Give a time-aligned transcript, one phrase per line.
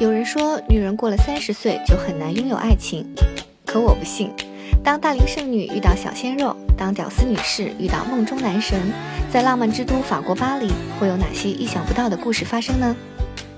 [0.00, 3.06] 有人说，女人过了三十岁就很难拥有爱情，
[3.66, 4.30] 可我不信。
[4.82, 8.80] 当大龄剩女遇到小鲜肉，当屌丝女士遇到梦中男神，
[9.30, 12.96] 在浪漫之都法国巴黎，会有哪些意想不到的故事发生呢？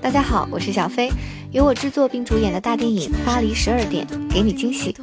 [0.00, 1.12] 大家好，我是小飞，
[1.52, 4.97] 由我制作并主演的大电影《巴黎十二点》，给你惊喜。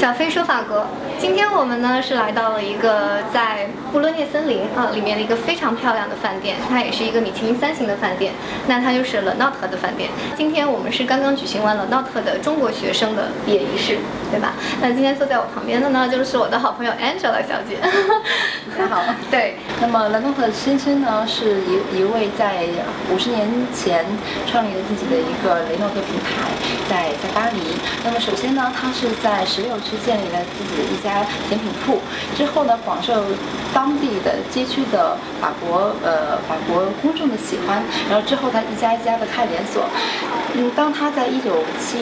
[0.00, 0.86] 小飞说法国，
[1.18, 8.32] 今天我们呢是来到了一个在布洛涅森林啊里面的一个非常漂亮的饭店，它也是一个米其林三星的饭店，
[8.66, 10.08] 那它就是 Le Not 的饭店。
[10.34, 13.98] 今天我们是刚刚举行完了 Not 的中国学生的毕业仪式，
[14.30, 14.54] 对吧？
[14.80, 17.76] 那今天坐在我旁边的呢就是我的好朋友 Angela 小姐。
[18.74, 22.64] 大家好，对，那么 Le Not 先生呢是一一位在
[23.12, 24.06] 五十年前
[24.50, 26.48] 创立了自己的一个雷诺特品牌，
[26.88, 27.60] 在在巴黎。
[28.02, 31.98] 那么首先呢，他是在十六去建立了自己的一家甜品铺，
[32.36, 33.12] 之后呢广受
[33.74, 39.84] 当地的街区的法国呃法国公众的喜欢，然后之后他一家一家的开连锁。
[40.54, 41.98] 嗯，当他在一九七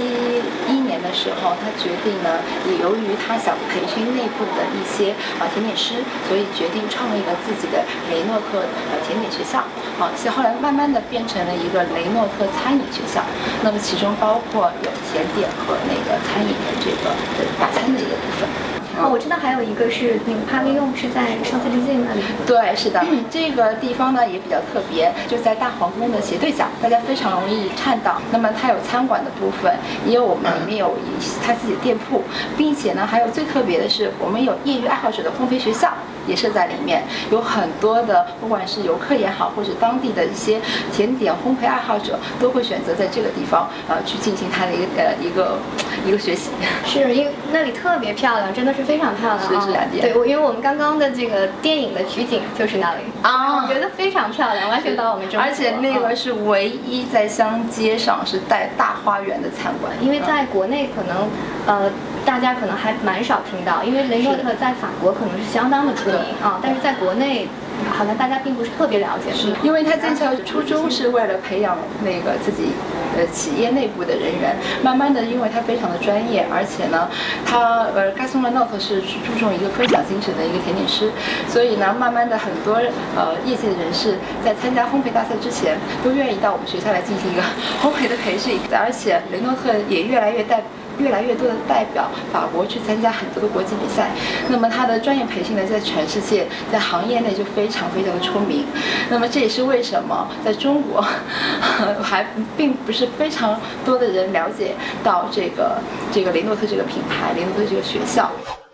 [0.69, 0.88] 一年
[1.19, 2.38] 时候，他决定呢，
[2.70, 5.11] 也由于他想培训内部的一些
[5.42, 9.64] 啊甜点师，所以决定创立了自己的雷诺特呃甜点学校。
[9.98, 13.20] 好，其后来慢慢的变成了一个雷诺特餐饮学校。
[13.64, 17.11] 那么其中包括有甜点和那个餐饮的这个
[17.58, 18.77] 大餐的一个部分。
[19.00, 22.20] 哦，我知道还有一个是那个帕利用是在上次之境那里。
[22.44, 28.20] 对，是的，这个地方呢也比较特别，就在大皇宫的斜对角，大家非常容易看到。
[28.32, 29.72] 那么它有餐馆的部分，
[30.05, 32.24] 也有我们里面有一它自己的店铺，
[32.56, 35.92] 并且呢还有最特别的是，我们有业余爱好者的烘焙学校。
[36.28, 40.60] 也设在里面，有很多的，不管是游客也好，或者当地的一些
[40.92, 45.58] 甜点烘焙爱好者，都会选择在这个地方，呃，去进行他的一个呃一个
[46.06, 46.50] 一个学习。
[46.84, 49.66] 是因为那里特别漂亮，真的是非常漂亮啊！
[49.66, 55.38] 是是对，我因为我们刚刚的这个电影的取景就是那里啊，我觉得非常漂亮，完全到我们这。
[55.38, 61.28] 而且那个是唯一在乡街上是带大花园的餐馆，因为在国内可能
[61.66, 61.90] 呃。
[62.24, 67.48] 大家可能还蛮少听到，因为雷诺特在法国可能是相当的出名啊，但是在国内
[67.96, 69.33] 好像大家并不是特别了解。
[69.34, 72.73] 是因为他建校初衷是为了培养那个自己
[73.17, 77.08] 呃企业内部的人员，慢慢的因为他非常的专业，而且呢，
[77.46, 81.11] 他呃盖松的诺特是注重一个分享精神的一个甜点师，
[81.48, 82.74] 所以呢，慢慢的很多
[83.17, 87.42] 呃业界的人士在参加烘焙大赛之前，都愿意到我们学校来进行一个
[87.83, 90.62] 烘焙的培训，而且雷诺特也越来越带。
[90.98, 94.11] 越来越多的代表法国去参加很多的国际比赛，
[94.48, 98.67] 那么他的专业培训呢，在全世界在行业内就非常非常的出名。
[99.09, 101.05] 那么这也是为什么在中国
[102.03, 102.27] 还
[102.57, 105.79] 并不是非常多的人了解到这个
[106.13, 108.30] 这个雷诺特这个品牌，雷诺特这个学校。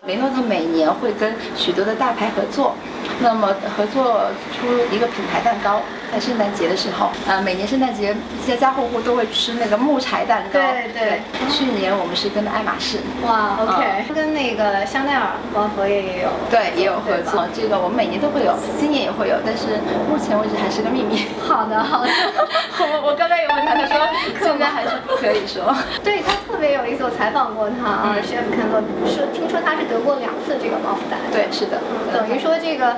[0.07, 2.75] 雷诺特每年会跟许多的大牌合作，
[3.21, 5.81] 那么合作出一个品牌蛋糕。
[6.15, 8.15] 在圣诞节的时候，呃，每年圣诞节
[8.47, 10.57] 家家户户都会吃那个木柴蛋糕。
[10.57, 11.19] 对对。
[11.51, 12.99] 去年我们是跟爱马仕。
[13.27, 14.05] 哇，OK。
[14.15, 16.29] 跟那个香奈儿王合也有。
[16.49, 17.45] 对，也有合作。
[17.53, 19.75] 这个我们每年都会有，今年也会有，但是
[20.07, 21.27] 目前为止还是个秘密。
[21.43, 22.07] 好的，好的。
[22.79, 24.07] 我我刚才有问他，他说
[24.39, 25.67] 现在还是不可以说。
[26.01, 28.71] 对他特别有意思，我采访过他啊，Chef e n
[29.03, 31.19] 说听说他是得过两次这个毛福丹。
[31.35, 31.83] 对，是的。
[32.15, 32.95] 等于说这个，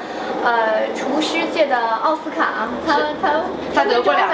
[0.47, 2.95] 呃，厨师界的奥斯卡，他。
[3.21, 3.41] 他
[3.75, 4.29] 他得过两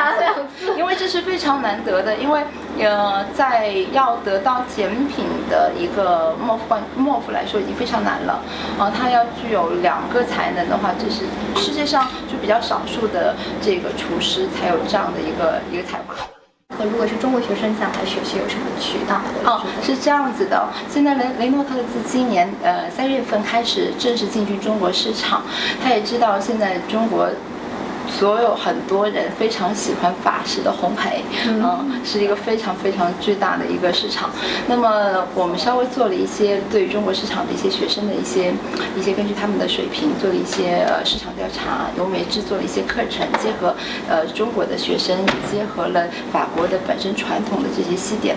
[0.47, 2.43] 次，因为这是非常难得的，因为
[2.79, 6.63] 呃，在要得到甜品的一个莫夫
[6.95, 8.39] 莫夫来说已经非常难了，
[8.77, 11.25] 啊，他要具有两个才能的话，这是
[11.59, 16.32] 世界上就比较少数的这个厨师才有这样的一个一个才华。
[16.79, 19.21] 如果是中国学生想来学习，有什么渠道？
[19.45, 25.43] 哦，是这样子的，现在雷雷诺特自今年呃三月份开始正式进军中国市场，
[25.83, 27.29] 他也知道现在中国。
[28.17, 34.29] 所有很多人非常喜欢法式的烘焙，嗯，是一个非常非常巨大的一个市场。
[34.67, 38.53] 那么我们稍微做了一些对于中国市场的一些学生的一些
[38.95, 43.75] 一些根据他们的水平做了一些呃市场调查，由美制作了一些课程，结合
[44.07, 48.35] 呃中国的学生，也结合了法国的本身传统的这些西点。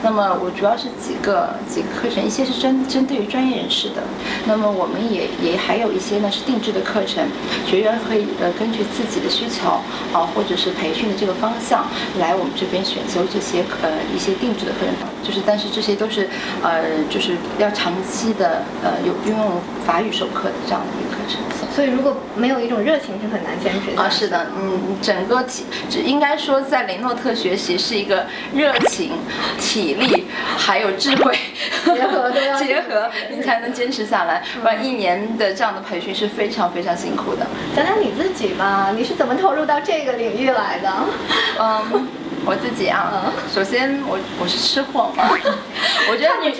[0.00, 4.02] 那么我主要是几个几个课程，一些是针针对于专业人士的，
[4.46, 7.26] 那么我们也也还有一些呢是定制的课程，
[7.66, 9.80] 学员可以呃根据自己自己的需求
[10.12, 11.86] 啊，或者是培训的这个方向
[12.20, 16.28] 来我们这边选修这些呃一些定制的课程，就是但是这些都是
[16.62, 21.38] 呃就是要长期的呃有运用法语授课的这样的一个课程。
[21.78, 25.64] 所以如果没有一种热情，是很难坚持啊，是的，嗯，整个体，
[26.04, 29.12] 应该说在雷诺特学习是一个热情、
[29.60, 30.26] 体力
[30.56, 31.38] 还有智慧
[31.86, 34.42] 结合都要 结合，你才能坚持下来。
[34.60, 37.46] 不然一年的这样的培训是非常非常辛苦的。
[37.76, 40.92] 讲讲你自己吧，你是怎么投入到这个领域来的？
[41.62, 42.08] 嗯。
[42.46, 45.28] 我自己啊，首先我我是吃货嘛，
[46.10, 46.50] 我觉得女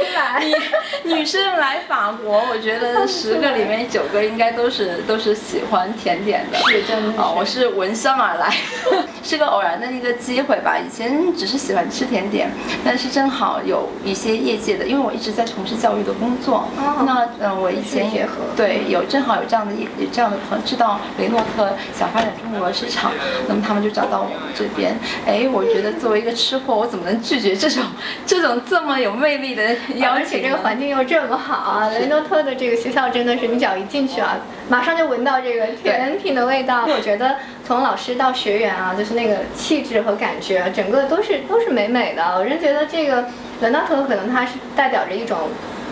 [1.05, 7.33] 女女生来法国，我觉得十个里面九个应该都是都是喜欢甜点的，是真的。
[7.33, 8.55] 我是闻香而来，
[9.23, 10.77] 是个偶然的一个机会吧。
[10.79, 12.51] 以前只是喜欢吃甜点，
[12.85, 16.69] 但是正好有一些业界的，因为我一直在从事教育的工作。
[17.07, 23.13] 那嗯，我以前也对有正好有这样的有这样的朋友知道雷诺特想发展中国市场，
[23.47, 24.99] 那么他们就找到我们这边。
[25.25, 25.69] 哎，我。
[25.69, 27.85] 觉觉得作为一个吃货，我怎么能拒绝这种
[28.27, 29.63] 这种这么有魅力的
[29.95, 30.23] 邀请？
[30.23, 31.89] 而且这个环境又这么好啊！
[31.91, 34.39] 雷诺特的这个学校真的是，你只要一进去啊，
[34.69, 36.85] 马上就闻到这个甜品的味道。
[36.87, 42.25] 我觉得从老师到学员啊，就是那个气质和感觉，整个都是都是美美的。
[42.37, 43.27] 我真觉得这个
[43.61, 45.39] 雷诺特可能它是代表着一种。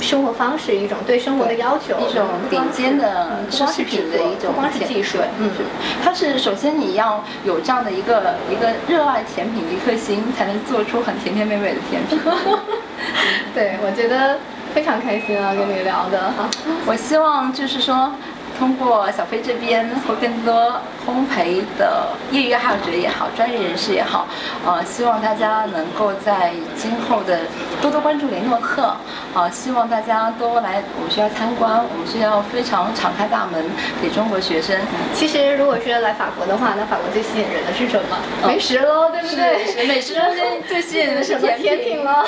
[0.00, 4.54] 生活方式一种对生活的要求，一种顶尖的奢侈品的一种
[4.86, 5.18] 技术。
[5.38, 5.50] 嗯，
[6.02, 12.18] 它是首先你要有这样的一个一个热爱甜品的一颗心，才能做出很甜甜美美的甜品。
[13.54, 14.38] 对，我觉得
[14.74, 16.32] 非常开心啊，跟你聊的。
[16.86, 18.12] 我希望就是说。
[18.58, 24.26] 通过小飞这边和更多烘焙的业余爱好者也好，专业人士也好，
[24.64, 27.40] 呃，希望大家能够在今后的
[27.82, 28.96] 多多关注雷诺特，
[29.34, 33.64] 啊，希望大家多来我们学校参观，我们学校非常敞开大门
[34.00, 34.74] 给中国学生。
[35.14, 38.16] 其实如果是来法国的话，那法国最吸引人的是什么？
[38.48, 39.86] 美食喽，对不对？
[39.86, 42.24] 美食中间最吸引人的是 甜品喽。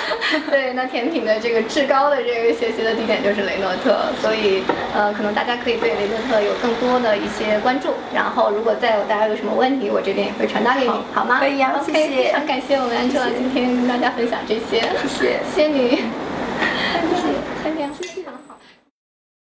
[0.50, 4.62] 对，那甜品的这个至高的这个学习的地点就是雷诺特，所以
[4.94, 6.18] 呃，可能大家可以对雷诺。
[6.43, 11.38] 有更多的一些关注，然后如果再有大家有什么问题，我这边也会传达给你，好吗？
[11.41, 16.27] 可以啊，谢谢，非常感谢我们安卓今天跟大家分享这些，谢谢，谢谢你。